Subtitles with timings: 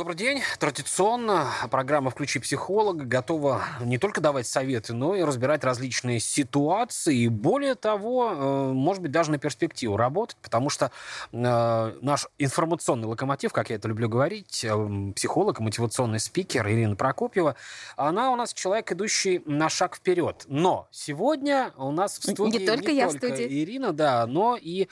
[0.00, 0.40] Добрый день.
[0.58, 7.14] Традиционно программа «Включи психолога» готова не только давать советы, но и разбирать различные ситуации.
[7.18, 10.90] И более того, э, может быть, даже на перспективу работать, потому что
[11.32, 17.56] э, наш информационный локомотив, как я это люблю говорить, э, психолог, мотивационный спикер Ирина Прокопьева,
[17.96, 20.46] она у нас человек, идущий на шаг вперед.
[20.46, 23.64] Но сегодня у нас в студии не только не я только в студии.
[23.64, 24.88] Ирина, да, но и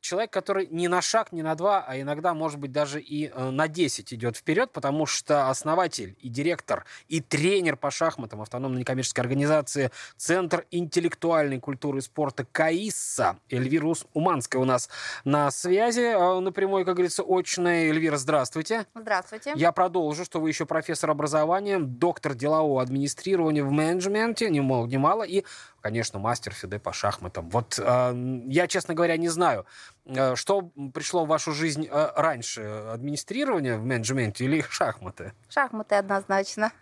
[0.00, 3.50] человек, который не на шаг, не на два, а иногда, может быть, даже и э,
[3.50, 9.22] на 10 идет вперед, потому что основатель и директор, и тренер по шахматам автономной некоммерческой
[9.22, 14.88] организации Центр интеллектуальной культуры и спорта КАИСа Эльвира Уманская у нас
[15.24, 17.88] на связи, э, напрямую, как говорится, очная.
[17.88, 18.86] Эльвира, здравствуйте.
[18.94, 19.52] Здравствуйте.
[19.54, 24.96] Я продолжу, что вы еще профессор образования, доктор делового администрирования в менеджменте, ни много ни
[24.96, 25.44] мало, и,
[25.80, 27.48] конечно, мастер ФИДЕ по шахматам.
[27.50, 29.66] Вот э, я, честно говоря, не знаю,
[30.06, 32.62] э, что пришло в вашу жизнь э, раньше,
[32.92, 35.32] администрирование в менеджменте или шахматы?
[35.48, 36.72] Шахматы однозначно.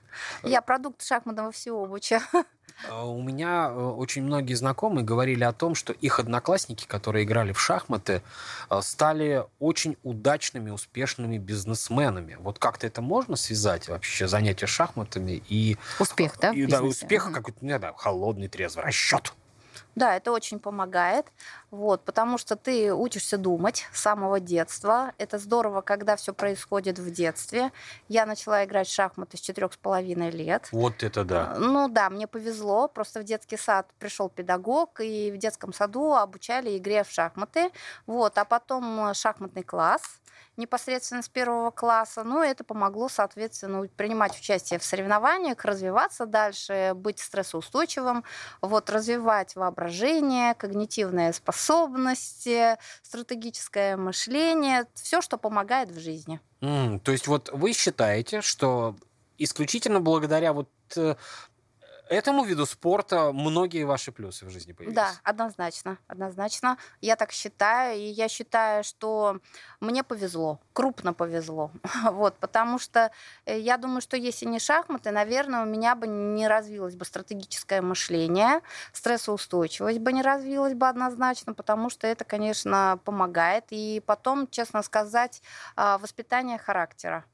[0.42, 2.20] Я продукт шахматного всеобуча.
[2.84, 7.52] Э, У меня э, очень многие знакомые говорили о том, что их одноклассники, которые играли
[7.52, 8.22] в шахматы,
[8.70, 12.36] э, стали очень удачными, успешными бизнесменами.
[12.40, 16.52] Вот как-то это можно связать вообще занятие шахматами и Успех, да?
[16.52, 19.32] в И, да, успех какой-то, не знаю, холодный, трезвый расчет.
[19.94, 21.26] Да, это очень помогает,
[21.70, 25.12] вот, потому что ты учишься думать с самого детства.
[25.18, 27.72] Это здорово, когда все происходит в детстве.
[28.08, 30.68] Я начала играть в шахматы с четырех с половиной лет.
[30.70, 31.56] Вот это да.
[31.58, 32.88] Ну да, мне повезло.
[32.88, 37.70] Просто в детский сад пришел педагог, и в детском саду обучали игре в шахматы.
[38.06, 40.20] Вот, а потом э, шахматный класс
[40.56, 42.24] непосредственно с первого класса.
[42.24, 48.24] Ну, это помогло, соответственно, принимать участие в соревнованиях, развиваться дальше, быть стрессоустойчивым,
[48.60, 51.55] вот, развивать воображение, когнитивные способности,
[53.02, 56.40] стратегическое мышление, все, что помогает в жизни.
[56.60, 58.96] М, то есть вот вы считаете, что
[59.38, 61.16] исключительно благодаря вот э,
[62.08, 64.96] этому виду спорта многие ваши плюсы в жизни появились?
[64.96, 66.78] Да, однозначно, однозначно.
[67.00, 69.40] Я так считаю, и я считаю, что
[69.80, 71.70] мне повезло, крупно повезло,
[72.10, 73.10] вот, потому что
[73.44, 77.82] э, я думаю, что если не шахматы, наверное, у меня бы не развилось бы стратегическое
[77.82, 78.60] мышление,
[78.92, 83.64] стрессоустойчивость бы не развилась бы однозначно, потому что это, конечно, помогает.
[83.70, 85.42] И потом, честно сказать,
[85.76, 87.24] а, воспитание характера.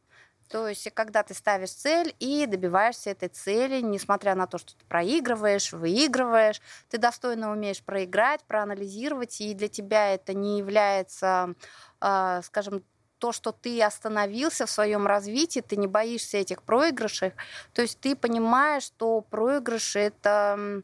[0.52, 4.84] То есть, когда ты ставишь цель и добиваешься этой цели, несмотря на то, что ты
[4.84, 11.54] проигрываешь, выигрываешь, ты достойно умеешь проиграть, проанализировать, и для тебя это не является,
[12.00, 12.84] а, скажем,
[13.22, 17.34] то, что ты остановился в своем развитии, ты не боишься этих проигрышей.
[17.72, 20.82] То есть ты понимаешь, что проигрыш это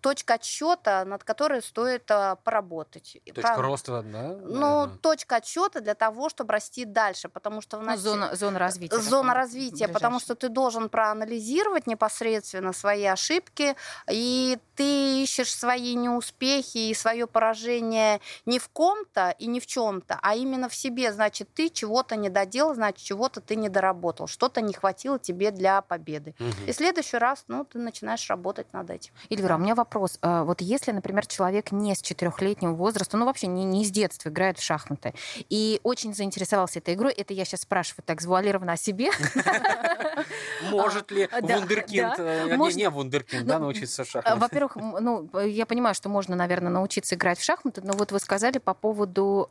[0.00, 3.18] точка отсчета, над которой стоит а, поработать.
[3.32, 4.22] Точка про- роста, да?
[4.42, 4.98] Ну, наверное?
[4.98, 8.98] точка отсчета для того, чтобы расти дальше, потому что в Ну, нас зона, зона развития.
[8.98, 10.36] зона развития, потому ближайшая.
[10.36, 13.76] что ты должен проанализировать непосредственно свои ошибки,
[14.10, 20.18] и ты ищешь свои неуспехи и свое поражение не в ком-то и не в чем-то,
[20.22, 21.12] а именно в себе.
[21.12, 25.80] Значит, ты чего-то не доделал, значит, чего-то ты не доработал, что-то не хватило тебе для
[25.82, 26.34] победы.
[26.38, 26.52] Мгм.
[26.66, 29.12] И в следующий раз, ну, ты начинаешь работать над этим.
[29.30, 30.18] Эльвира, у меня вопрос.
[30.22, 34.28] А, Вот если, например, человек не с четырехлетнего возраста, ну вообще не, не с детства
[34.28, 35.14] играет в шахматы,
[35.48, 39.10] и очень заинтересовался этой игрой, это я сейчас спрашиваю так завуалированно о себе.
[40.70, 44.38] Может ли а, вундеркинд, э, не, вундеркинд, да, Ну, научиться А, шахматам?
[44.38, 48.58] Во-первых, ну, я понимаю, что можно, наверное, научиться играть в шахматы, но вот вы сказали
[48.58, 49.46] по поводу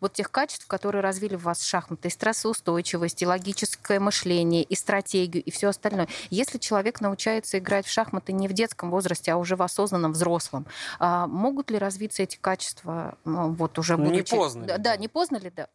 [0.00, 5.42] вот тех качеств, которые развили в вас шахматы, и стрессоустойчивость, и логическое мышление, и стратегию,
[5.42, 6.08] и все остальное.
[6.30, 10.66] Если человек научается играть в шахматы не в детском возрасте, а уже в осознанном взрослом,
[10.98, 14.36] а могут ли развиться эти качества ну, вот уже Не будучи...
[14.36, 14.82] поздно ли, Да, да?
[14.82, 15.68] да, не поздно ли, да,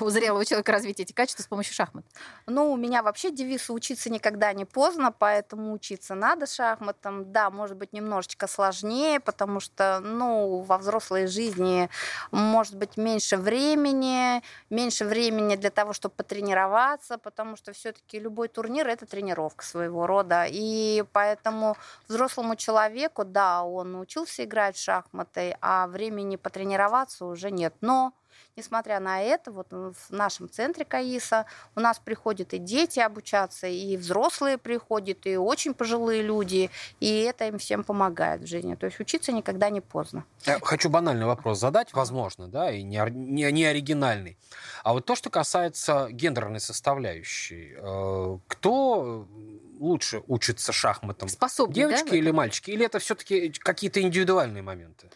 [0.00, 2.04] у зрелого человека развить эти качества с помощью шахмат?
[2.46, 7.32] Ну, у меня вообще девиз «учиться никогда не поздно», поэтому учиться надо шахматам.
[7.32, 11.88] Да, может быть, немножечко сложнее, потому что, ну, во взрослой жизни
[12.30, 18.48] может быть меньше времени, меньше времени для того, чтобы потренироваться, потому что все таки любой
[18.48, 20.46] турнир— это тренировка своего рода.
[20.48, 21.76] И поэтому
[22.08, 27.74] взрослому человеку, да, он научился играть в шахматы, а времени потренироваться уже нет.
[27.80, 28.12] Но
[28.56, 33.96] несмотря на это, вот в нашем центре КАИСа у нас приходят и дети обучаться, и
[33.96, 36.70] взрослые приходят, и очень пожилые люди,
[37.00, 38.74] и это им всем помогает в жизни.
[38.76, 40.24] То есть учиться никогда не поздно.
[40.44, 44.38] Я хочу банальный вопрос задать, возможно, да, и не, не, не оригинальный.
[44.84, 49.26] А вот то, что касается гендерной составляющей, э, кто
[49.80, 51.28] лучше учится шахматам?
[51.28, 52.70] Способны, Девочки да, или мальчики?
[52.70, 55.08] Или это все-таки какие-то индивидуальные моменты?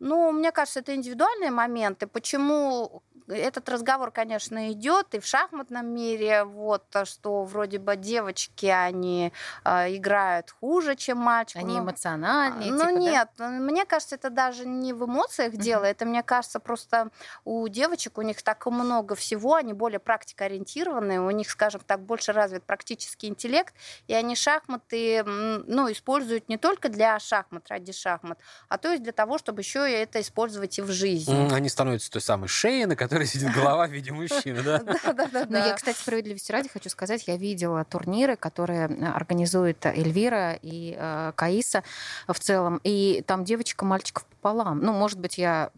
[0.00, 2.06] Ну, мне кажется, это индивидуальные моменты.
[2.06, 9.32] Почему этот разговор, конечно, идет и в шахматном мире, вот, что вроде бы девочки, они
[9.64, 11.58] э, играют хуже, чем мальчики.
[11.58, 12.72] Они ну, эмоциональнее.
[12.72, 13.48] Ну, типа, нет, да?
[13.48, 17.10] мне кажется, это даже не в эмоциях дело, это, мне кажется, просто
[17.44, 22.32] у девочек, у них так много всего, они более практикоориентированные, у них, скажем так, больше
[22.32, 23.74] развит практический интеллект,
[24.06, 29.12] и они шахматы, ну, используют не только для шахмат, ради шахмат, а то есть для
[29.12, 31.52] того, чтобы еще это использовать и в жизни.
[31.52, 34.78] Они становятся той самой шеей, на которой сидит голова в виде мужчины, да?
[34.78, 35.46] Да, да, да.
[35.48, 41.32] Но я, кстати, справедливости ради хочу сказать, я видела турниры, которые организует Эльвира и э,
[41.34, 41.82] Каиса
[42.26, 44.80] в целом, и там девочка, мальчиков пополам.
[44.80, 45.70] Ну, может быть, я,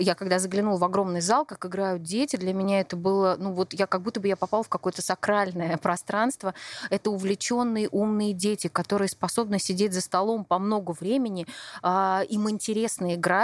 [0.00, 3.72] я когда заглянула в огромный зал, как играют дети, для меня это было, ну вот
[3.74, 6.54] я как будто бы я попала в какое-то сакральное пространство.
[6.90, 11.46] Это увлеченные умные дети, которые способны сидеть за столом по много времени,
[11.82, 13.37] э, им интересно играть,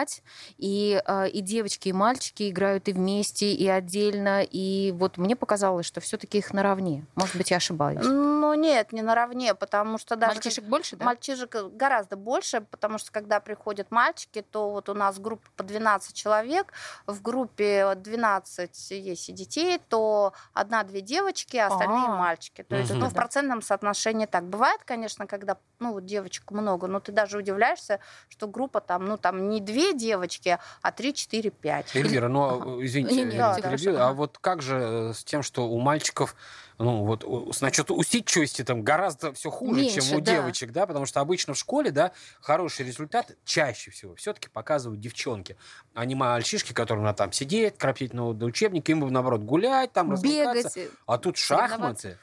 [0.56, 5.86] и, э, и девочки, и мальчики играют и вместе, и отдельно, и вот мне показалось,
[5.86, 7.04] что все-таки их наравне.
[7.14, 8.04] Может быть, я ошибаюсь.
[8.04, 10.34] Ну, нет, не наравне, потому что даже...
[10.34, 11.04] Мальчишек больше, да?
[11.04, 16.14] Мальчишек гораздо больше, потому что когда приходят мальчики, то вот у нас группа по 12
[16.14, 16.72] человек,
[17.06, 22.16] в группе 12 есть и детей, то одна-две девочки, а остальные А.
[22.16, 22.62] мальчики.
[22.62, 24.44] То есть, ну, в процентном соотношении так.
[24.44, 29.16] Бывает, конечно, когда, ну, вот девочек много, но ты даже удивляешься, что группа там, ну,
[29.16, 31.94] там не две девочки, а три, четыре, пять.
[31.94, 32.84] Эльвира, ну, Ага.
[32.84, 36.34] извините, Не-не, я да, а вот как же э, с тем, что у мальчиков,
[36.78, 37.24] ну, вот,
[37.60, 40.32] насчет усидчивости там гораздо все хуже, Меньше, чем у да.
[40.32, 45.56] девочек, да, потому что обычно в школе, да, хороший результат чаще всего все-таки показывают девчонки,
[45.94, 50.12] а не мальчишки, которые надо там сидеть, кропить на учебник, им бы, наоборот, гулять, там,
[50.12, 50.78] развлекаться.
[50.78, 50.92] Бегать.
[51.06, 52.18] А тут шахматы.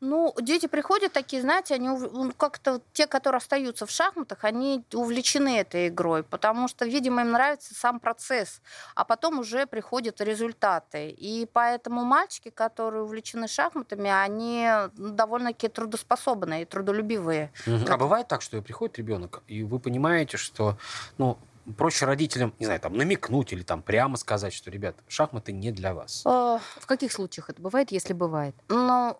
[0.00, 5.58] Ну, дети приходят такие, знаете, они ну, как-то те, которые остаются в шахматах, они увлечены
[5.58, 8.62] этой игрой, потому что, видимо, им нравится сам процесс,
[8.94, 11.10] а потом уже приходят результаты.
[11.10, 17.50] И поэтому мальчики, которые увлечены шахматами, они ну, довольно-таки трудоспособные и трудолюбивые.
[17.66, 17.86] Мгм.
[17.88, 20.78] А бывает так, что приходит ребенок, и вы понимаете, что,
[21.18, 21.38] ну,
[21.76, 25.94] проще родителям, не знаю, там, намекнуть или там прямо сказать, что, ребят, шахматы не для
[25.94, 26.22] вас.
[26.24, 28.54] Э, В каких случаях это бывает, если бывает?
[28.68, 29.14] Ну, э,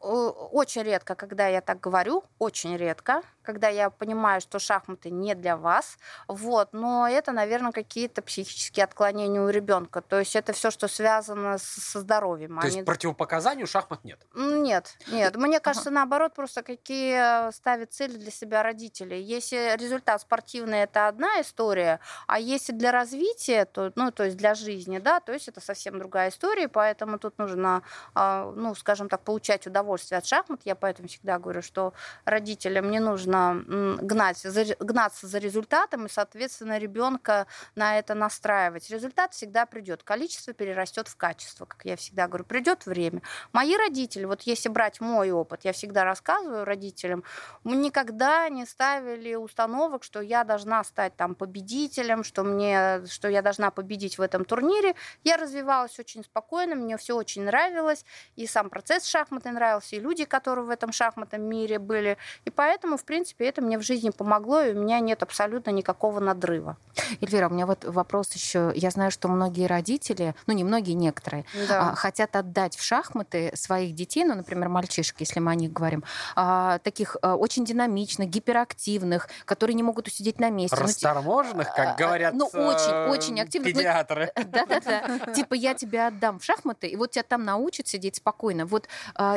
[0.53, 5.57] очень редко, когда я так говорю, очень редко, когда я понимаю, что шахматы не для
[5.57, 5.97] вас,
[6.27, 11.57] вот, но это, наверное, какие-то психические отклонения у ребенка, то есть это все, что связано
[11.59, 12.59] со здоровьем.
[12.61, 14.21] То есть Они- противопоказаний у шахмат нет.
[14.35, 15.37] Нет, нет.
[15.37, 19.15] Мне кажется, наоборот, просто какие ставят цели для себя родители.
[19.15, 24.55] Если результат спортивный, это одна история, а если для развития, то, ну, то есть для
[24.55, 27.83] жизни, да, то есть это совсем другая история, поэтому тут нужно,
[28.15, 30.61] а, ну, скажем так, получать удовольствие от шахмат.
[30.65, 31.93] Я поэтому всегда говорю, что
[32.25, 34.45] родителям не нужно гнать,
[34.79, 38.91] гнаться за результатом и, соответственно, ребенка на это настраивать.
[38.91, 40.03] Результат всегда придет.
[40.03, 42.45] Количество перерастет в качество, как я всегда говорю.
[42.45, 43.23] Придет время.
[43.53, 47.25] Мои родители, вот если брать мой опыт, я всегда рассказываю родителям,
[47.65, 53.43] мы никогда не ставили установок, что я должна стать там победителем, что мне, что я
[53.43, 54.95] должна победить в этом турнире.
[55.25, 58.05] Я развивалась очень спокойно, мне все очень нравилось,
[58.37, 62.19] и сам процесс шахматы нравился, и люди, которые в этом шахматном мире были.
[62.45, 66.21] И поэтому, в принципе, это мне в жизни помогло, и у меня нет абсолютно никакого
[66.21, 66.77] надрыва.
[67.21, 68.73] Эльвира, у меня вот вопрос еще.
[68.75, 73.95] Я знаю, что многие родители, ну не многие, некоторые, а, хотят отдать в шахматы своих
[73.95, 76.05] детей, ну, например, мальчишек, если мы о них говорим,
[76.37, 80.77] а, таких а, очень динамичных, гиперактивных, которые не могут усидеть на месте.
[80.77, 83.75] Ну, Расторможенных, как говорят ну, очень, э, очень активных.
[83.75, 84.33] Ну, педиатры.
[84.37, 85.33] Да-да-да.
[85.33, 88.67] Типа я тебя отдам в шахматы, и вот тебя там научат сидеть спокойно.
[88.67, 89.37] Вот а,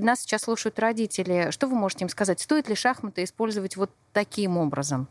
[0.00, 1.50] нас сейчас слушают родители.
[1.50, 2.40] Что вы можете им сказать?
[2.40, 5.08] Стоит ли шахматы использовать вот таким образом?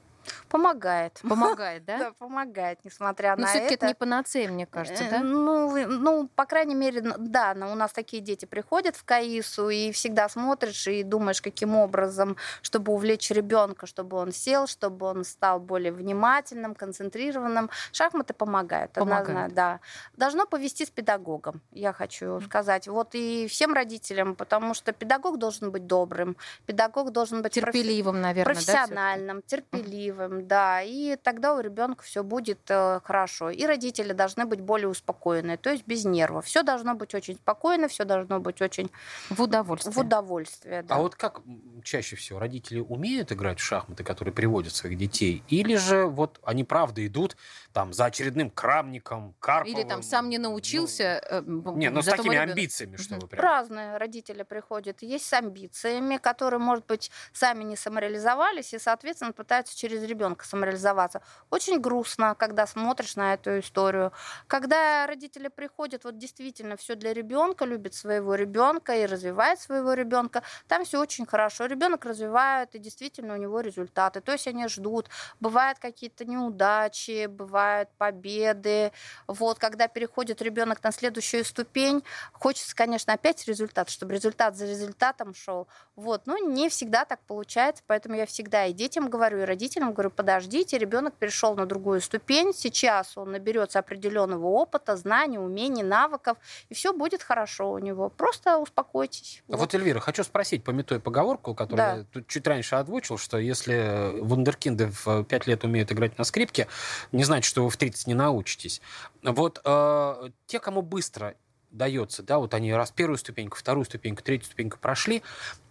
[0.49, 1.19] Помогает.
[1.29, 1.97] Помогает, да?
[1.97, 3.85] Да, помогает, несмотря Но на все-таки это.
[3.85, 5.19] это не панацея, мне кажется, Э, да?
[5.19, 9.91] Ну, ну, по крайней мере, да, но у нас такие дети приходят в КАИСу, и
[9.91, 15.59] всегда смотришь и думаешь, каким образом, чтобы увлечь ребенка, чтобы он сел, чтобы он стал
[15.59, 17.69] более внимательным, концентрированным.
[17.91, 19.29] Шахматы помогают, Помогают.
[19.29, 19.79] однозначно, да.
[20.15, 22.87] Должно повести с педагогом, я хочу сказать.
[22.87, 28.21] Вот и всем родителям, потому что педагог должен быть добрым, педагог должен быть профи- Терпеливым,
[28.21, 28.59] наверное, да?
[28.61, 28.77] всё-таки?
[28.77, 33.49] профессиональным, терпеливым, успокаиваем, да, и тогда у ребенка все будет э, хорошо.
[33.49, 36.45] И родители должны быть более успокоены, то есть без нервов.
[36.45, 38.91] Все должно быть очень спокойно, все должно быть очень
[39.29, 39.93] в удовольствие.
[39.93, 40.95] В удовольствие, да.
[40.95, 41.41] А вот как
[41.83, 46.63] чаще всего родители умеют играть в шахматы, которые приводят своих детей, или же вот они
[46.63, 47.37] правда идут
[47.73, 49.79] там за очередным крамником, Карповым?
[49.79, 51.43] Или там сам не научился.
[51.45, 52.49] Ну, не, но с такими ребенок...
[52.51, 53.43] амбициями, что вы прям...
[53.43, 55.01] Разные родители приходят.
[55.01, 61.21] Есть с амбициями, которые, может быть, сами не самореализовались и, соответственно, пытаются через ребенка самореализоваться.
[61.49, 64.11] Очень грустно, когда смотришь на эту историю.
[64.47, 70.43] Когда родители приходят, вот действительно все для ребенка, любят своего ребенка и развивает своего ребенка,
[70.67, 71.65] там все очень хорошо.
[71.65, 74.21] Ребенок развивает, и действительно у него результаты.
[74.21, 75.09] То есть они ждут.
[75.39, 78.91] Бывают какие-то неудачи, бывают победы.
[79.27, 85.33] Вот, когда переходит ребенок на следующую ступень, хочется, конечно, опять результат, чтобы результат за результатом
[85.33, 85.67] шел.
[85.95, 90.09] Вот, но не всегда так получается, поэтому я всегда и детям говорю, и родителям говорю,
[90.09, 96.37] подождите, ребенок перешел на другую ступень, сейчас он наберется определенного опыта, знаний, умений, навыков,
[96.69, 98.09] и все будет хорошо у него.
[98.09, 99.43] Просто успокойтесь.
[99.47, 101.95] Вот, вот Эльвира, хочу спросить, пометуя поговорку, которую да.
[101.97, 106.67] я тут чуть раньше озвучил, что если вундеркинды в 5 лет умеют играть на скрипке,
[107.11, 108.81] не значит, что вы в 30 не научитесь.
[109.23, 111.35] Вот э, те, кому быстро
[111.71, 115.23] дается, да, вот они раз первую ступеньку, вторую ступеньку, третью ступеньку прошли,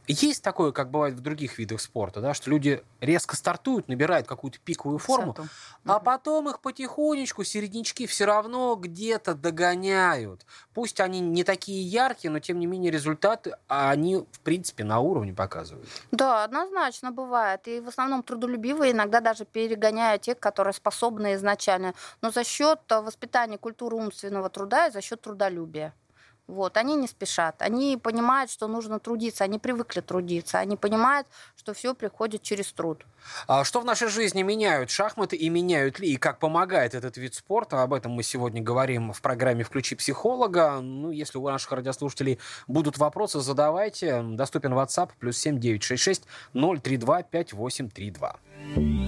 [0.07, 4.59] есть такое, как бывает в других видах спорта, да, что люди резко стартуют, набирают какую-то
[4.61, 5.49] пиковую форму, Высоту.
[5.85, 10.47] а потом их потихонечку середнячки все равно где-то догоняют.
[10.75, 15.33] Пусть они не такие яркие, но тем не менее результаты они, в принципе, на уровне
[15.33, 15.89] показывают.
[16.11, 17.67] Да, однозначно бывает.
[17.67, 21.95] И в основном трудолюбивые иногда даже перегоняют тех, которые способны изначально.
[22.23, 25.93] Но за счет воспитания культуры умственного труда и за счет трудолюбия.
[26.47, 31.27] Вот, они не спешат, они понимают, что нужно трудиться, они привыкли трудиться, они понимают,
[31.57, 33.05] что все приходит через труд.
[33.49, 37.35] А что в нашей жизни меняют шахматы и меняют ли, и как помогает этот вид
[37.35, 37.83] спорта?
[37.83, 40.81] Об этом мы сегодня говорим в программе «Включи психолога».
[40.81, 42.39] Ну, если у наших радиослушателей
[42.69, 44.23] будут вопросы, задавайте.
[44.23, 46.23] Доступен WhatsApp плюс 7966
[46.53, 48.37] 032 5832.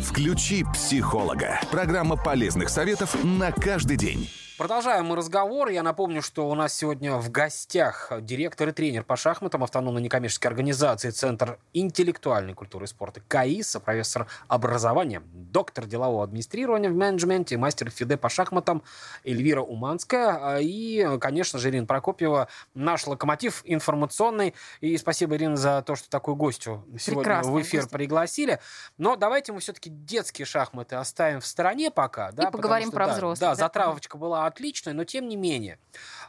[0.02, 1.61] «Включи психолога».
[1.71, 4.28] Программа полезных советов на каждый день.
[4.59, 5.69] Продолжаем мы разговор.
[5.69, 10.50] Я напомню, что у нас сегодня в гостях директор и тренер по шахматам автономной некоммерческой
[10.50, 17.88] организации Центр интеллектуальной культуры и спорта КАИСа, профессор образования, доктор делового администрирования в менеджменте, мастер
[17.88, 18.83] ФИДЕ по шахматам
[19.23, 24.57] Эльвира Уманская и, конечно же, Ирина Прокопьева, наш локомотив информационный.
[24.81, 27.93] И спасибо, Ирина, за то, что такую гостю сегодня Прекрасно, в эфир гости.
[27.93, 28.59] пригласили.
[28.97, 32.33] Но давайте мы все-таки детские шахматы оставим в стороне пока.
[32.33, 33.38] Да, и поговорим что, про да, взрослых.
[33.38, 35.78] Да, да, затравочка была отличная, но тем не менее.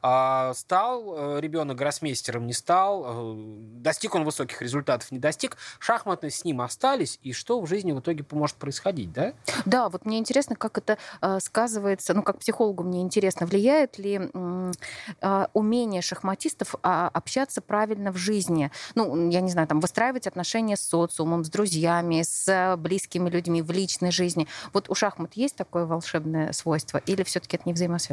[0.02, 3.34] А, стал э, ребенок гроссмейстером, не стал, э,
[3.82, 8.00] достиг он высоких результатов, не достиг, шахматы с ним остались, и что в жизни в
[8.00, 9.34] итоге может происходить, да?
[9.66, 14.20] Да, вот мне интересно, как это э, сказывается, ну, как психологу мне интересно, влияет ли
[15.54, 18.72] умение шахматистов а, общаться правильно в жизни?
[18.96, 23.72] Ну, я не знаю, там, выстраивать отношения с социумом, с друзьями, с близкими людьми в
[23.72, 24.48] личной жизни.
[24.74, 28.09] Вот у шахмат есть такое волшебное свойство, или все-таки это не взаимосвязано?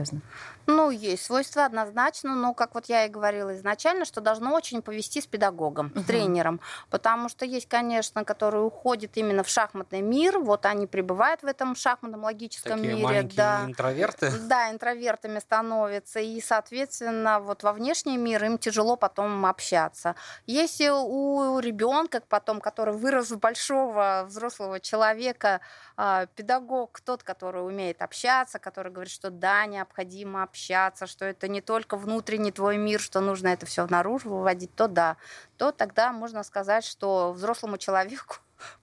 [0.66, 5.20] Ну, есть свойства однозначно, но, как вот я и говорила изначально, что должно очень повести
[5.20, 6.60] с педагогом, с тренером,
[6.90, 11.76] потому что есть, конечно, которые уходят именно в шахматный мир, вот они пребывают в этом
[11.76, 18.44] шахматном логическом Такие мире, да, интроверты, да, интровертами становятся, и, соответственно, вот во внешний мир
[18.44, 20.16] им тяжело потом общаться.
[20.46, 25.60] Если у ребенка потом, который вырос в большого взрослого человека,
[25.96, 31.60] а, педагог тот, который умеет общаться, который говорит, что да, необходимо общаться, что это не
[31.60, 35.16] только внутренний твой мир, что нужно это все наружу выводить, то да,
[35.56, 38.36] то тогда можно сказать, что взрослому человеку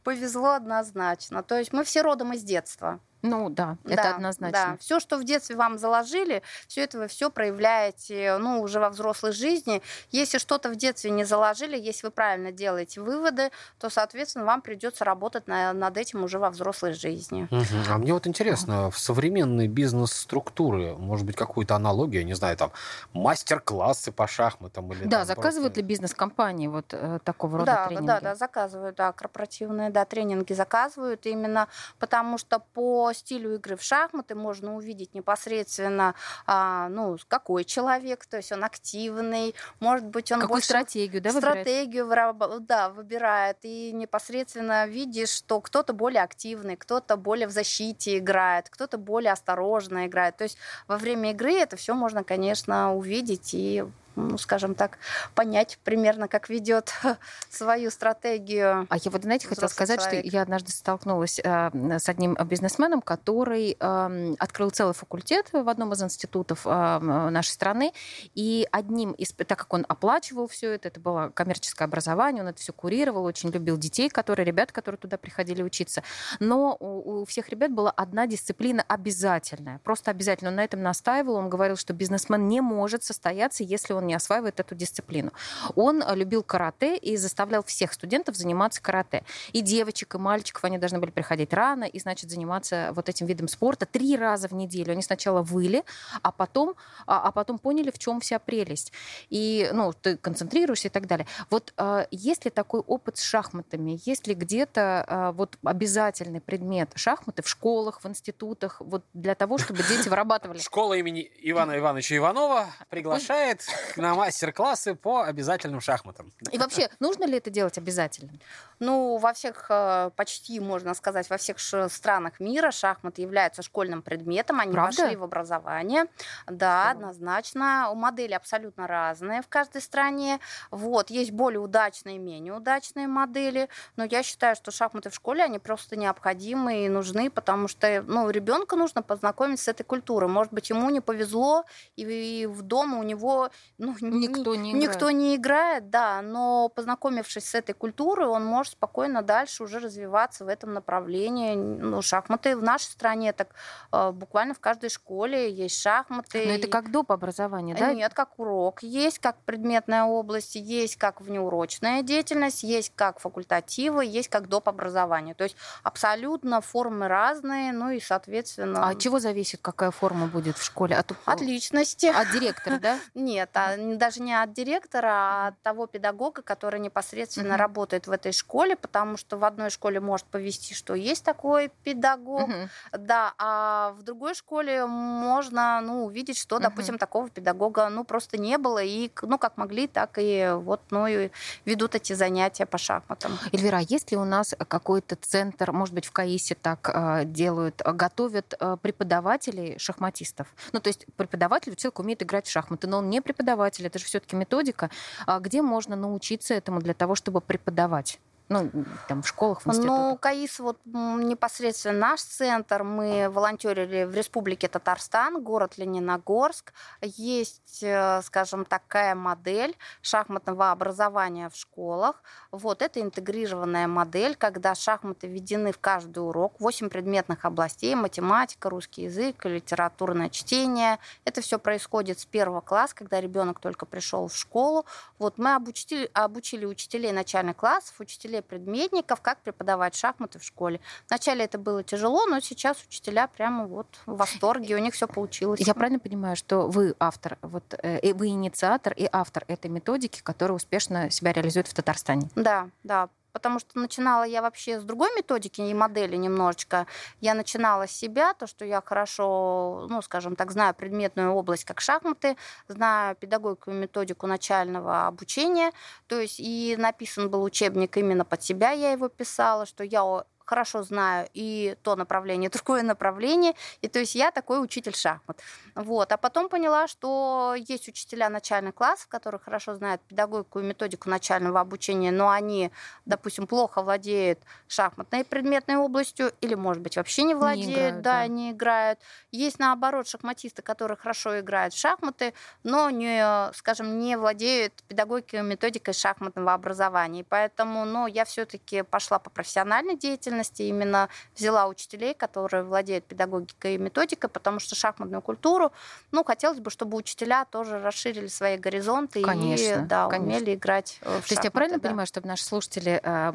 [0.04, 1.44] повезло однозначно.
[1.44, 3.00] То есть мы все родом из детства.
[3.24, 4.72] Ну да, это да, однозначно.
[4.72, 4.78] Да.
[4.82, 9.32] Все, что в детстве вам заложили, все это вы все проявляете, ну, уже во взрослой
[9.32, 9.82] жизни.
[10.12, 15.06] Если что-то в детстве не заложили, если вы правильно делаете выводы, то, соответственно, вам придется
[15.06, 17.48] работать на, над этим уже во взрослой жизни.
[17.50, 17.90] Угу.
[17.90, 22.74] А мне вот интересно, в современной бизнес-структуре, может быть, какую-то аналогию, не знаю, там,
[23.14, 25.80] мастер-классы по шахматам или Да, там, заказывают просто...
[25.80, 28.08] ли бизнес-компании вот э, такого рода да, тренинги?
[28.08, 31.68] Да, да, заказывают, да, корпоративные, да, тренинги заказывают именно
[32.00, 36.16] потому, что по стилю игры в шахматы можно увидеть непосредственно,
[36.46, 41.32] а, ну, какой человек, то есть он активный, может быть, он Какую больше стратегию, да,
[41.32, 42.66] стратегию выбирает?
[42.66, 48.98] да, выбирает, и непосредственно видишь, что кто-то более активный, кто-то более в защите играет, кто-то
[48.98, 50.38] более осторожно играет.
[50.38, 54.98] То есть во время игры это все можно, конечно, увидеть и ну, скажем так,
[55.36, 56.94] понять примерно, как ведет
[57.50, 58.88] свою стратегию.
[58.90, 60.26] А я вот, знаете, хотела сказать, человек.
[60.26, 65.94] что я однажды столкнулась э, с одним бизнесменом, который э, открыл целый факультет в одном
[65.94, 67.94] из институтов э, нашей страны,
[68.36, 72.60] и одним из, так как он оплачивал все это, это было коммерческое образование, он это
[72.60, 76.04] все курировал, очень любил детей, которые, ребят, которые туда приходили учиться,
[76.40, 80.50] но у, у всех ребят была одна дисциплина обязательная, просто обязательно.
[80.50, 84.60] Он на этом настаивал, он говорил, что бизнесмен не может состояться, если он не осваивает
[84.60, 85.32] эту дисциплину.
[85.76, 89.24] Он э, любил карате и заставлял всех студентов заниматься карате.
[89.52, 93.48] И девочек, и мальчиков, они должны были приходить рано и, значит, заниматься вот этим видом
[93.48, 94.92] спорта три раза в неделю.
[94.92, 95.84] Они сначала выли,
[96.22, 98.92] а потом, а, а потом поняли, в чем вся прелесть.
[99.30, 101.28] И, ну, ты концентрируешься и так далее.
[101.50, 104.00] Вот а, есть ли такой опыт с шахматами?
[104.06, 109.58] Есть ли где-то а, вот обязательный предмет шахматы в школах, в институтах, вот для того,
[109.58, 110.60] чтобы дети вырабатывали?
[110.60, 113.62] Школа имени Ивана Ивановича Иванова приглашает
[114.02, 116.32] на мастер-классы по обязательным шахматам.
[116.52, 118.32] И вообще, нужно ли это делать обязательно?
[118.80, 124.60] Ну, во всех, э, почти, можно сказать, во всех странах мира шахматы являются школьным предметом,
[124.60, 125.04] они Правда?
[125.04, 126.06] вошли в образование.
[126.48, 126.92] Да, Что?
[126.92, 127.90] однозначно.
[127.92, 130.40] У модели абсолютно разные в каждой стране.
[130.72, 135.44] Вот, есть более удачные и менее удачные модели, но я считаю, что шахматы в школе,
[135.44, 140.30] они просто необходимы и нужны, потому что, ну, ребенка нужно познакомить с этой культурой.
[140.30, 143.50] Может быть, ему не повезло, и в дома у него
[143.84, 144.90] ну, никто не играет.
[144.90, 150.46] Никто не играет, да, но познакомившись с этой культурой, он может спокойно дальше уже развиваться
[150.46, 151.56] в этом направлении.
[151.56, 153.50] Ну, шахматы в нашей стране так
[153.92, 156.46] э, буквально в каждой школе есть шахматы.
[156.46, 157.12] Но это как доп.
[157.12, 157.94] образование, да?
[157.94, 158.82] Нет, как урок.
[158.84, 164.70] Есть как предметная область, есть как внеурочная деятельность, есть как факультативы, есть как доп.
[164.70, 165.36] образование.
[165.36, 168.88] То есть абсолютно формы разные, ну и, соответственно...
[168.88, 170.96] А от чего зависит, какая форма будет в школе?
[170.96, 172.06] От, от личности.
[172.06, 173.00] От директора, да?
[173.14, 177.58] Нет, а даже не от директора, а от того педагога, который непосредственно mm-hmm.
[177.58, 182.50] работает в этой школе, потому что в одной школе может повести, что есть такой педагог,
[182.50, 182.98] mm-hmm.
[182.98, 186.62] да, а в другой школе можно, ну, увидеть, что, mm-hmm.
[186.62, 191.08] допустим, такого педагога, ну, просто не было, и, ну, как могли, так и вот, ну,
[191.08, 191.30] и
[191.66, 193.38] ведут эти занятия по шахматам.
[193.52, 197.82] Эльвира, а есть ли у нас какой-то центр, может быть, в КАИСе так э, делают,
[197.84, 200.48] готовят э, преподавателей шахматистов?
[200.72, 204.06] Ну, то есть преподаватель, человек умеет играть в шахматы, но он не преподаватель, это же
[204.06, 204.90] все-таки методика.
[205.26, 208.20] А где можно научиться этому для того, чтобы преподавать?
[208.54, 209.98] Ну, там в школах, в институтах.
[209.98, 212.84] Ну, КАИС вот непосредственно наш центр.
[212.84, 216.74] Мы волонтерили в Республике Татарстан, город Лениногорск.
[217.02, 222.22] Есть, э, скажем, такая модель шахматного образования в школах.
[222.52, 226.60] Вот, это интегрированная модель, когда шахматы введены в каждый урок.
[226.60, 227.96] Восемь предметных областей.
[227.96, 231.00] Математика, русский язык, литературное чтение.
[231.26, 234.86] Это все происходит с первого класса, когда ребенок только пришел в школу.
[235.18, 240.80] Вот мы обучили, обучили учителей начальных классов, учителей учителей предметников, как преподавать шахматы в школе.
[241.10, 245.60] Вначале это было тяжело, но сейчас учителя прямо вот в восторге, у них все получилось.
[245.60, 250.56] Я правильно понимаю, что вы автор, вот э, вы инициатор и автор этой методики, которая
[250.56, 252.30] успешно себя реализует в Татарстане?
[252.36, 256.88] Да, да, потому что начинала я вообще с другой методики и модели немножечко.
[257.20, 261.82] Я начинала с себя, то, что я хорошо, ну, скажем так, знаю предметную область, как
[261.82, 265.72] шахматы, знаю педагогику и методику начального обучения,
[266.08, 270.84] то есть и написан был учебник именно под себя, я его писала, что я хорошо
[270.84, 273.54] знаю и то направление, и другое направление.
[273.82, 275.42] И то есть я такой учитель шахмат.
[275.76, 276.12] Вот.
[276.12, 281.60] А потом поняла, что есть учителя начальных классов, которые хорошо знают педагогику и методику начального
[281.60, 282.72] обучения, но они,
[283.06, 288.20] допустим, плохо владеют шахматной предметной областью или, может быть, вообще не владеют, не играют, да,
[288.20, 289.00] да, не играют.
[289.32, 292.34] Есть, наоборот, шахматисты, которые хорошо играют в шахматы,
[292.64, 297.22] но, не, скажем, не владеют педагогикой и методикой шахматного образования.
[297.22, 303.76] И поэтому ну, я все-таки пошла по профессиональной деятельности именно взяла учителей, которые владеют педагогикой
[303.76, 305.63] и методикой, потому что шахматную культуру,
[306.12, 310.38] ну, хотелось бы, чтобы учителя тоже расширили свои горизонты конечно, и да, конечно.
[310.38, 311.28] умели играть в шахматы.
[311.28, 311.90] То есть я правильно да.
[311.90, 313.34] понимаю, чтобы наши слушатели э,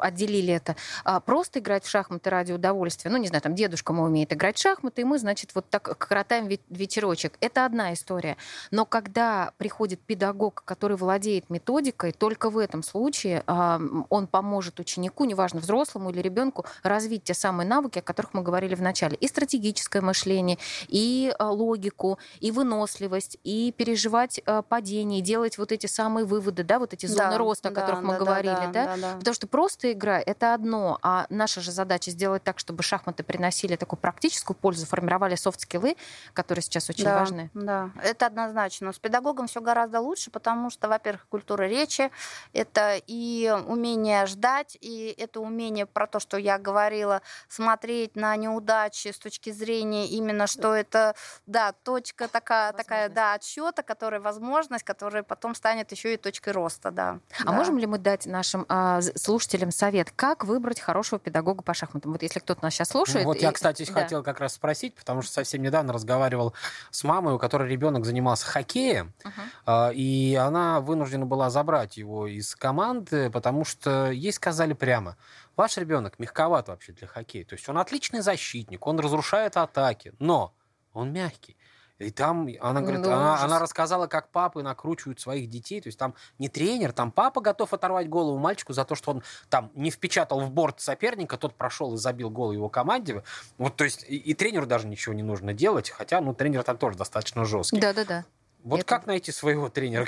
[0.00, 0.76] отделили это?
[1.04, 4.56] А, просто играть в шахматы ради удовольствия, ну, не знаю, там дедушка мой умеет играть
[4.56, 7.36] в шахматы, и мы, значит, вот так коротаем вечерочек.
[7.40, 8.36] Это одна история.
[8.70, 15.24] Но когда приходит педагог, который владеет методикой, только в этом случае э, он поможет ученику,
[15.24, 19.16] неважно, взрослому или ребенку, развить те самые навыки, о которых мы говорили в начале.
[19.16, 20.58] И стратегическое мышление,
[20.88, 26.64] и а, логику, и выносливость, и переживать э, падение, и делать вот эти самые выводы,
[26.64, 28.84] да, вот эти зоны Да, роста, о да, которых мы да, да, говорили, да, да?
[28.86, 29.18] да, да.
[29.18, 33.76] Потому что просто игра— это одно, а наша же задача сделать так, чтобы шахматы приносили
[33.76, 35.96] такую практическую пользу, формировали софт-скиллы,
[36.32, 37.50] которые сейчас очень да, важны.
[37.54, 38.92] Да, это однозначно.
[38.92, 42.10] С педагогом все гораздо лучше, потому что, во-первых, культура речи,
[42.52, 49.08] это и умение ждать, и это умение про то, что я говорила, смотреть на неудачи
[49.08, 51.14] с точки зрения именно, что это,
[51.54, 56.90] да, точка такая, такая, да, отсчета, которая возможность, которая потом станет еще и точкой роста,
[56.90, 57.20] да.
[57.40, 57.52] А Да.
[57.52, 62.10] можем ли мы дать нашим з- слушателям совет, как выбрать хорошего педагога по шахматам?
[62.12, 63.24] Вот если кто-то нас сейчас слушает...
[63.24, 63.92] Ну, вот я, и- кстати, да.
[63.92, 66.54] хотел как раз спросить, потому что совсем недавно разговаривал
[66.90, 69.42] с мамой, у которой ребенок занимался хоккеем, Мгм.
[69.66, 75.16] а, и она вынуждена была забрать его из команды, потому что ей сказали прямо,
[75.56, 77.44] ваш ребенок мягковат вообще для хоккея.
[77.44, 80.52] То есть он отличный защитник, он разрушает атаки, но
[80.94, 81.56] он мягкий.
[81.98, 83.44] И там она говорит, Ну, она, ужас.
[83.44, 85.80] она рассказала, как папы накручивают своих детей.
[85.80, 89.22] То есть там не тренер, там папа готов оторвать голову мальчику за то, что он
[89.48, 93.22] там не впечатал в борт соперника, тот прошел и забил гол его команде.
[93.58, 96.78] Вот, то есть и, и тренеру даже ничего не нужно делать, хотя, ну, тренер там
[96.78, 97.78] тоже достаточно жесткий.
[97.78, 98.24] Да-да-да.
[98.64, 100.06] Вот Это- как найти своего тренера?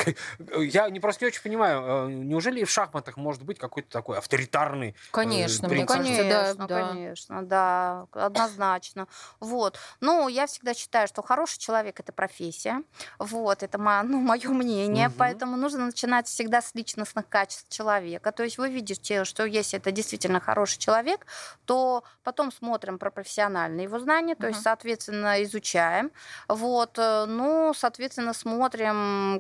[0.56, 4.16] Я не просто не очень понимаю, э, неужели и в шахматах может быть какой-то такой
[4.16, 5.96] авторитарный Конечно, Э, мне принцип.
[5.96, 6.88] кажется, да, Конечно, да.
[6.88, 9.08] конечно, да, однозначно.
[9.40, 9.78] Вот.
[10.00, 12.82] Ну, я всегда считаю, что хороший человек это профессия.
[13.18, 15.08] Вот, это мо- ну, мое мнение.
[15.08, 15.16] Мгм.
[15.18, 18.32] Поэтому нужно начинать всегда с личностных качеств человека.
[18.32, 21.26] То есть вы видите, что если это действительно хороший человек,
[21.66, 24.64] то потом смотрим про профессиональные его знания, то есть, Мгм.
[24.64, 26.10] соответственно, изучаем.
[26.48, 28.45] Вот, э, ну, соответственно, смотрим,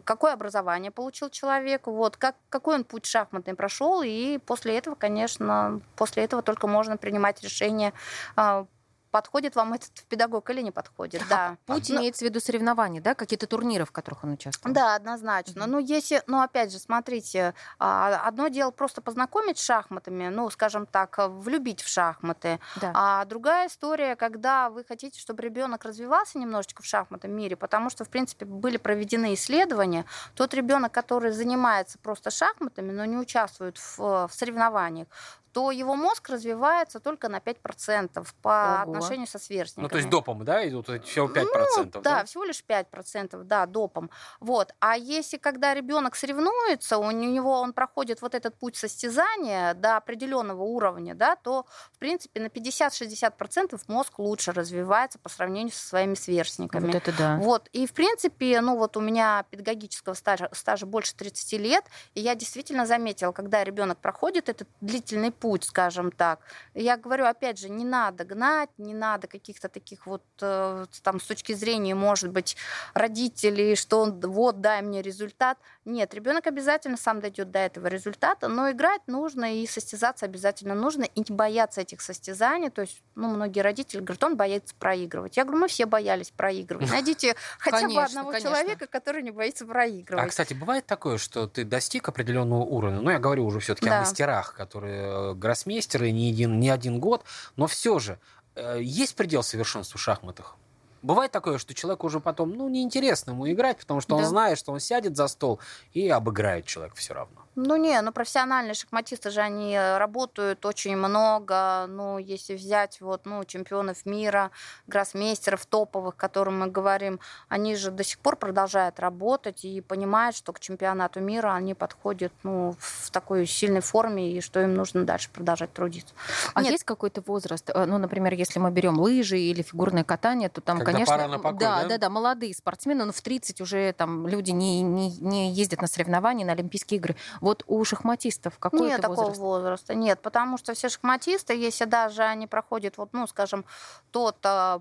[0.04, 5.80] какое образование получил человек, вот, как, какой он путь шахматный прошел, и после этого, конечно,
[5.96, 7.92] после этого только можно принимать решение,
[8.36, 8.66] а,
[9.10, 11.56] подходит вам этот педагог или не подходит, да.
[11.66, 13.14] Путь Ну, имеется в виду соревнования, да?
[13.14, 14.74] Какие-то турниры, в которых он участвовал?
[14.74, 15.66] да, однозначно.
[15.66, 20.86] Ну, если, ну, опять же, смотрите, а, одно дело просто познакомить с шахматами, ну, скажем
[20.86, 22.92] так, влюбить в шахматы, Да.
[22.94, 28.04] а другая история, когда вы хотите, чтобы ребенок развивался немножечко в шахматном мире, потому что,
[28.04, 33.98] в принципе, были проведены исследования, тот ребенок, который занимается просто шахматами, но не участвует в,
[33.98, 35.08] в соревнованиях,
[35.56, 38.92] то его мозг развивается только на 5% по Ого.
[38.92, 39.84] отношению со сверстниками.
[39.84, 41.92] Ну, то есть допом, да, идут всего 5%?
[41.94, 44.10] Ну, да, всего лишь 5%, да, допом.
[44.38, 44.74] Вот.
[44.80, 50.62] А если когда ребенок соревнуется, у него он проходит вот этот путь состязания до определенного
[50.62, 56.84] уровня, да, то, в принципе, на 50-60% мозг лучше развивается по сравнению со своими сверстниками.
[56.84, 57.38] Вот это да.
[57.38, 62.20] Вот, и в принципе, ну вот у меня педагогического стажа, стажа больше 30 лет, и
[62.20, 66.40] я действительно заметила, когда ребенок проходит этот длительный путь, скажем так,
[66.74, 71.24] я говорю, опять же, не надо гнать, не надо каких-то таких вот, э, там, с
[71.24, 72.56] точки зрения, может быть,
[72.94, 75.58] родителей, что он, вот, дай мне результат.
[75.84, 81.04] Нет, ребенок обязательно сам дойдет до этого результата, но играть нужно и состязаться обязательно нужно,
[81.04, 82.70] и не бояться этих состязаний.
[82.70, 85.36] То есть, ну, многие родители говорят, он боится проигрывать.
[85.36, 86.90] Я говорю, мы все боялись проигрывать.
[86.90, 88.50] Найдите хотя бы Конечно, одного конечно.
[88.50, 90.24] человека, который не боится проигрывать.
[90.24, 93.98] А, кстати, бывает такое, что ты достиг определенного уровня, ну, я говорю уже все-таки Да.
[93.98, 97.24] о мастерах, которые э, гроссмейстеры не один, не один год,
[97.56, 98.18] но все же,
[98.54, 100.56] э, есть предел совершенству в шахматах?
[101.02, 104.28] Бывает такое, что человеку уже потом, ну, неинтересно ему играть, потому что он Да.
[104.28, 105.60] знает, что он сядет за стол
[105.92, 107.45] и обыграет человека все равно.
[107.56, 111.86] Ну не, ну профессиональные шахматисты же они э, работают очень много.
[111.88, 114.50] Ну, если взять вот, ну, чемпионов мира,
[114.86, 120.36] гроссмейстеров топовых, о которых мы говорим, они же до сих пор продолжают работать и понимают,
[120.36, 125.04] что к чемпионату мира они подходят, ну, в такой сильной форме и что им нужно
[125.04, 126.14] дальше продолжать трудиться.
[126.52, 126.72] А Нет.
[126.72, 127.70] есть какой-то возраст?
[127.70, 131.28] Э, Ну, например, если мы берем лыжи или фигурное катание, то там, Когда конечно, пора
[131.28, 131.88] на покой, да, да?
[131.88, 135.86] да, да, молодые спортсмены, но в 30 уже там люди не, не, не ездят на
[135.86, 137.16] соревнования, на Олимпийские игры.
[137.46, 139.40] Вот у шахматистов какой Нет это такого возраст?
[139.40, 143.64] возраста, нет, потому что все шахматисты, если даже они проходят, вот, ну, скажем,
[144.10, 144.80] тот а,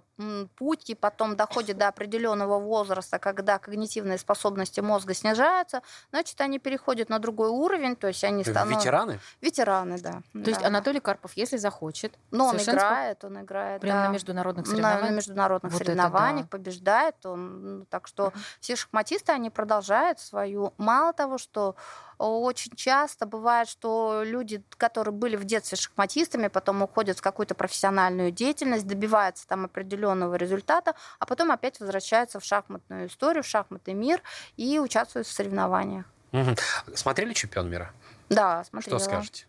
[0.56, 7.08] путь и потом доходят до определенного возраста, когда когнитивные способности мозга снижаются, значит, они переходят
[7.08, 8.80] на другой уровень, то есть они становятся...
[8.80, 9.19] Ветераны?
[9.41, 10.23] Ветераны, да.
[10.34, 10.67] То есть да.
[10.67, 14.08] Анатолий Карпов, если захочет, Но он играет, он играет, прямо да.
[14.08, 15.10] на международных На- соревнованиях.
[15.12, 16.49] на международных Вот это соревнованиях да.
[16.49, 17.80] побеждает он.
[17.80, 20.73] Ну, Так что все шахматисты, они продолжают свою...
[20.78, 21.75] Мало того, что
[22.17, 28.32] очень часто бывает, что люди, которые были в детстве шахматистами, потом уходят в какую-то профессиональную
[28.32, 34.21] деятельность, добиваются там определенного результата, а потом опять возвращаются в шахматную историю, в шахматный мир
[34.58, 36.06] и участвуют в соревнованиях.
[36.32, 36.56] Мгм.
[36.95, 37.91] Смотрели «Чемпион мира»?
[38.30, 38.99] Да, смотрела.
[38.99, 39.45] Что скажете?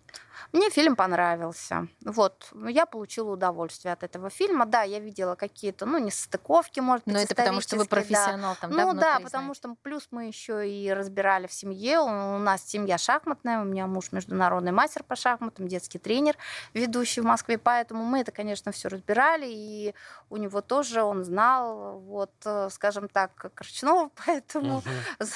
[0.53, 1.89] Мне фильм понравился.
[2.05, 4.67] Вот, я получила удовольствие от этого фильма.
[4.67, 8.61] Да, я видела какие-то, ну, несостыковки, может быть, Но это потому, что вы профессионал да.
[8.61, 12.01] там, Ну да, потому что плюс мы еще и разбирали в семье.
[12.01, 16.37] У нас семья шахматная, у меня муж международный мастер по шахматам, детский тренер,
[16.75, 19.95] ведущий в Москве, поэтому мы это, конечно, все разбирали, и
[20.31, 24.89] у него тоже он знал, вот, э, скажем так, Корчнова, поэтому, угу.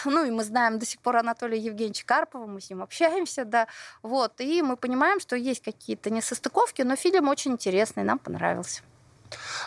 [0.05, 3.67] ну, и мы знаем до сих пор Анатолия Евгеньевича Карпова, мы с ним общаемся, да,
[4.03, 8.83] вот, и мы понимаем, что есть какие-то несостыковки, но фильм очень интересный, нам понравился.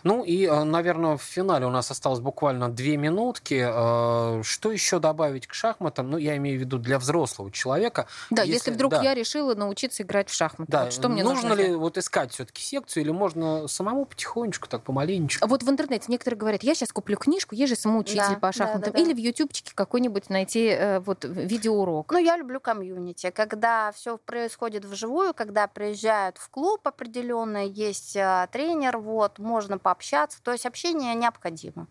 [0.03, 3.65] Ну и, э, наверное, в финале у нас осталось буквально две минутки.
[3.65, 6.09] Э, что еще добавить к шахматам?
[6.09, 8.07] Ну, я имею в виду для взрослого человека.
[8.29, 9.01] Да, если, если вдруг да.
[9.01, 10.83] я решила научиться играть в шахматы, да.
[10.85, 11.49] вот что мне нужно?
[11.49, 15.47] Нужно ли вот искать все-таки секцию или можно самому потихонечку, так помаленечку?
[15.47, 18.81] Вот в интернете некоторые говорят, я сейчас куплю книжку, есть же самоучитель да, по шахматам,
[18.81, 18.99] да, да, да.
[18.99, 22.11] или в ютубчике какой-нибудь найти э, вот видеоурок.
[22.11, 28.17] Ну, я люблю комьюнити, когда все происходит вживую, когда приезжают в клуб определенный, есть
[28.51, 30.39] тренер, вот, можно пообщаться.
[30.41, 31.85] То есть общение необходимо.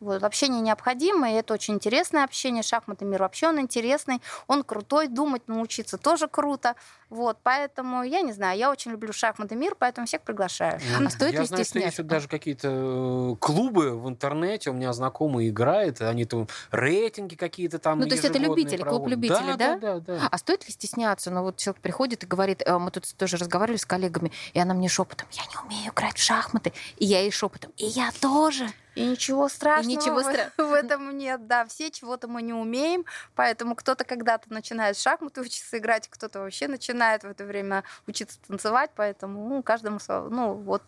[0.00, 2.62] Вот, общение необходимо, и это очень интересное общение.
[2.62, 6.74] Шахматный мир вообще он интересный, он крутой, думать научиться тоже круто.
[7.10, 10.80] Вот, поэтому, я не знаю, я очень люблю шахматный мир, поэтому всех приглашаю.
[10.98, 14.72] Ну, а стоит я ли знаю, что есть даже какие-то э, клубы в интернете, у
[14.72, 18.98] меня знакомые играют, они там рейтинги какие-то там Ну, то есть это любители, проводят.
[18.98, 19.76] клуб любителей, да?
[19.76, 20.28] Да, да, да.
[20.28, 21.30] А стоит ли стесняться?
[21.30, 24.74] Ну, вот человек приходит и говорит, э, мы тут тоже разговаривали с коллегами, и она
[24.74, 28.68] мне шепотом, я не умею играть в шахматы, и я ей шепотом, и я тоже.
[28.94, 30.50] И ничего страшного и ничего стра...
[30.56, 31.46] в этом нет.
[31.46, 33.04] Да, все чего-то мы не умеем,
[33.34, 38.38] поэтому кто-то когда-то начинает в шахматы учиться играть, кто-то вообще начинает в это время учиться
[38.46, 40.82] танцевать, поэтому ну, каждому, ну вот,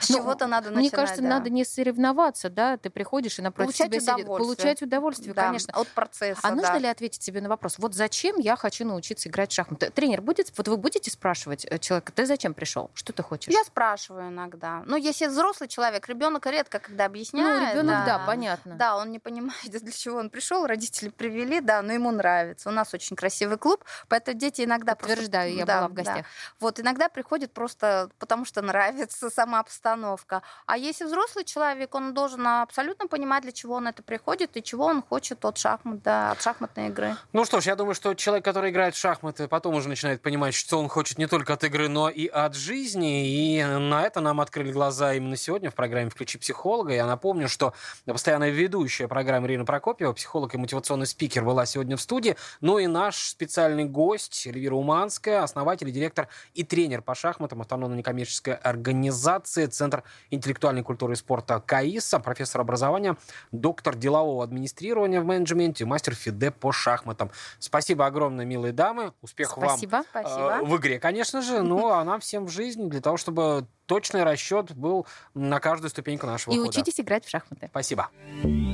[0.00, 0.92] с ну, чего-то надо мне начинать.
[0.92, 1.28] Мне кажется, да.
[1.28, 5.74] надо не соревноваться, да, ты приходишь и напротив получать себя сидит, получать удовольствие, да, конечно.
[5.74, 6.54] От процесса, А да.
[6.56, 9.90] нужно ли ответить себе на вопрос, вот зачем я хочу научиться играть в шахматы?
[9.90, 13.52] Тренер будет, вот вы будете спрашивать э, человека, ты зачем пришел, что ты хочешь?
[13.52, 14.82] Я спрашиваю иногда.
[14.86, 17.43] Ну, если взрослый человек, ребенок редко когда объясняет.
[17.44, 18.74] Ну, ребенок, да, да, понятно.
[18.76, 22.68] Да, он не понимает, для чего он пришел, родители привели, да, но ему нравится.
[22.68, 25.58] У нас очень красивый клуб, поэтому дети иногда Подтверждаю, просто...
[25.58, 26.16] я да, была в гостях.
[26.16, 26.24] Да.
[26.60, 30.42] Вот, иногда приходит просто потому, что нравится сама обстановка.
[30.66, 34.86] А если взрослый человек, он должен абсолютно понимать, для чего он это приходит и чего
[34.86, 37.16] он хочет от шахмат, да, от шахматной игры.
[37.32, 40.54] Ну что ж, я думаю, что человек, который играет в шахматы, потом уже начинает понимать,
[40.54, 43.26] что он хочет не только от игры, но и от жизни.
[43.28, 46.92] И на это нам открыли глаза именно сегодня в программе «Включи психолога».
[46.92, 47.74] Я напомню, что
[48.06, 52.36] постоянная ведущая программы Ирина Прокопьева, психолог и мотивационный спикер, была сегодня в студии.
[52.60, 58.54] Ну и наш специальный гость Эльвира Уманская, основатель директор и тренер по шахматам автономной некоммерческой
[58.54, 63.16] организации Центр интеллектуальной культуры и спорта КАИСа, профессор образования,
[63.52, 67.30] доктор делового администрирования в менеджменте, мастер ФИДЕ по шахматам.
[67.58, 69.12] Спасибо огромное, милые дамы.
[69.22, 69.90] Успехов Спасибо.
[69.96, 70.58] вам Спасибо.
[70.60, 74.22] Э, в игре, конечно же, ну а нам всем в жизни для того, чтобы точный
[74.24, 76.68] расчет был на каждую ступеньку нашего И хода.
[76.70, 77.68] учитесь играть в шахматы.
[77.70, 78.08] Спасибо.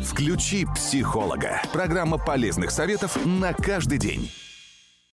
[0.05, 1.63] Включи психолога.
[1.73, 4.31] Программа полезных советов на каждый день.